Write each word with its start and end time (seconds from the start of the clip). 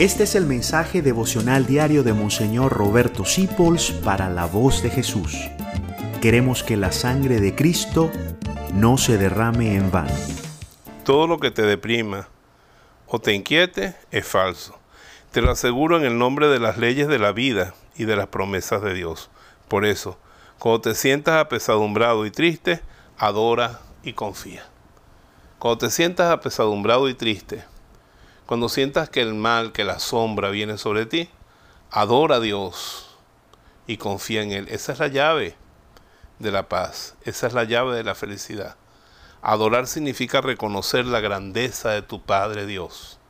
Este 0.00 0.22
es 0.22 0.34
el 0.34 0.46
mensaje 0.46 1.02
devocional 1.02 1.66
diario 1.66 2.02
de 2.02 2.14
Monseñor 2.14 2.72
Roberto 2.72 3.26
Sipols 3.26 3.90
para 3.90 4.30
la 4.30 4.46
voz 4.46 4.82
de 4.82 4.88
Jesús. 4.88 5.36
Queremos 6.22 6.62
que 6.62 6.78
la 6.78 6.90
sangre 6.90 7.38
de 7.38 7.54
Cristo 7.54 8.10
no 8.72 8.96
se 8.96 9.18
derrame 9.18 9.76
en 9.76 9.90
vano. 9.90 10.14
Todo 11.04 11.26
lo 11.26 11.38
que 11.38 11.50
te 11.50 11.60
deprima 11.60 12.28
o 13.08 13.18
te 13.18 13.34
inquiete 13.34 13.94
es 14.10 14.26
falso. 14.26 14.78
Te 15.32 15.42
lo 15.42 15.50
aseguro 15.50 15.98
en 15.98 16.06
el 16.06 16.16
nombre 16.16 16.48
de 16.48 16.60
las 16.60 16.78
leyes 16.78 17.06
de 17.06 17.18
la 17.18 17.32
vida 17.32 17.74
y 17.94 18.06
de 18.06 18.16
las 18.16 18.28
promesas 18.28 18.80
de 18.80 18.94
Dios. 18.94 19.28
Por 19.68 19.84
eso, 19.84 20.16
cuando 20.58 20.80
te 20.80 20.94
sientas 20.94 21.38
apesadumbrado 21.38 22.24
y 22.24 22.30
triste, 22.30 22.80
adora 23.18 23.82
y 24.02 24.14
confía. 24.14 24.64
Cuando 25.58 25.76
te 25.76 25.90
sientas 25.90 26.32
apesadumbrado 26.32 27.06
y 27.10 27.12
triste, 27.12 27.64
cuando 28.50 28.68
sientas 28.68 29.08
que 29.08 29.20
el 29.20 29.34
mal, 29.34 29.70
que 29.70 29.84
la 29.84 30.00
sombra 30.00 30.50
viene 30.50 30.76
sobre 30.76 31.06
ti, 31.06 31.30
adora 31.88 32.34
a 32.34 32.40
Dios 32.40 33.16
y 33.86 33.96
confía 33.96 34.42
en 34.42 34.50
Él. 34.50 34.66
Esa 34.70 34.92
es 34.92 34.98
la 34.98 35.06
llave 35.06 35.54
de 36.40 36.50
la 36.50 36.68
paz, 36.68 37.14
esa 37.22 37.46
es 37.46 37.52
la 37.52 37.62
llave 37.62 37.94
de 37.94 38.02
la 38.02 38.16
felicidad. 38.16 38.74
Adorar 39.40 39.86
significa 39.86 40.40
reconocer 40.40 41.06
la 41.06 41.20
grandeza 41.20 41.90
de 41.90 42.02
tu 42.02 42.22
Padre 42.22 42.66
Dios, 42.66 43.20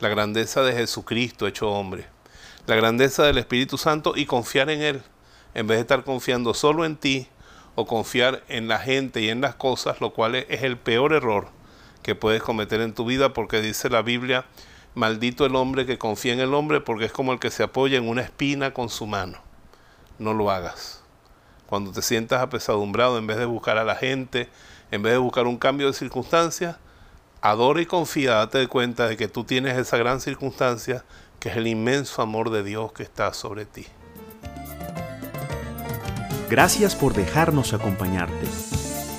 la 0.00 0.08
grandeza 0.08 0.62
de 0.62 0.72
Jesucristo 0.72 1.46
hecho 1.46 1.70
hombre, 1.70 2.06
la 2.66 2.74
grandeza 2.74 3.24
del 3.24 3.36
Espíritu 3.36 3.76
Santo 3.76 4.14
y 4.16 4.24
confiar 4.24 4.70
en 4.70 4.80
Él, 4.80 5.02
en 5.52 5.66
vez 5.66 5.76
de 5.76 5.82
estar 5.82 6.02
confiando 6.02 6.54
solo 6.54 6.86
en 6.86 6.96
ti 6.96 7.28
o 7.74 7.86
confiar 7.86 8.42
en 8.48 8.68
la 8.68 8.78
gente 8.78 9.20
y 9.20 9.28
en 9.28 9.42
las 9.42 9.54
cosas, 9.54 10.00
lo 10.00 10.14
cual 10.14 10.34
es 10.34 10.62
el 10.62 10.78
peor 10.78 11.12
error 11.12 11.48
que 12.02 12.14
puedes 12.14 12.42
cometer 12.42 12.80
en 12.80 12.94
tu 12.94 13.04
vida 13.04 13.32
porque 13.32 13.60
dice 13.60 13.88
la 13.88 14.02
Biblia, 14.02 14.44
maldito 14.94 15.46
el 15.46 15.56
hombre 15.56 15.86
que 15.86 15.98
confía 15.98 16.32
en 16.32 16.40
el 16.40 16.54
hombre 16.54 16.80
porque 16.80 17.06
es 17.06 17.12
como 17.12 17.32
el 17.32 17.38
que 17.38 17.50
se 17.50 17.62
apoya 17.62 17.98
en 17.98 18.08
una 18.08 18.22
espina 18.22 18.74
con 18.74 18.88
su 18.88 19.06
mano. 19.06 19.38
No 20.18 20.34
lo 20.34 20.50
hagas. 20.50 21.02
Cuando 21.66 21.92
te 21.92 22.02
sientas 22.02 22.42
apesadumbrado, 22.42 23.18
en 23.18 23.26
vez 23.26 23.38
de 23.38 23.46
buscar 23.46 23.78
a 23.78 23.84
la 23.84 23.94
gente, 23.94 24.48
en 24.90 25.02
vez 25.02 25.12
de 25.14 25.18
buscar 25.18 25.46
un 25.46 25.56
cambio 25.56 25.86
de 25.86 25.94
circunstancias, 25.94 26.76
adora 27.40 27.80
y 27.80 27.86
confía, 27.86 28.34
date 28.34 28.58
de 28.58 28.68
cuenta 28.68 29.08
de 29.08 29.16
que 29.16 29.28
tú 29.28 29.44
tienes 29.44 29.78
esa 29.78 29.96
gran 29.96 30.20
circunstancia 30.20 31.04
que 31.40 31.48
es 31.48 31.56
el 31.56 31.66
inmenso 31.66 32.22
amor 32.22 32.50
de 32.50 32.62
Dios 32.62 32.92
que 32.92 33.02
está 33.02 33.32
sobre 33.32 33.64
ti. 33.64 33.86
Gracias 36.48 36.94
por 36.94 37.14
dejarnos 37.14 37.72
acompañarte. 37.72 38.71